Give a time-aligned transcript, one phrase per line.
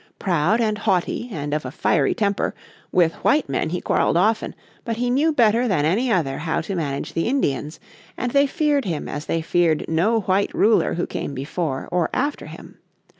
[0.17, 2.55] Proud and haughty and of a fiery temper,
[2.91, 6.73] with white men he quarreled often, but he knew better than any other how to
[6.73, 7.79] manage the Indians,
[8.17, 12.47] and they feared him as they feared no white ruler who came before or after
[12.47, 12.79] him.